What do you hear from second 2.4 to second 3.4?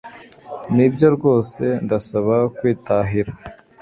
kwitahira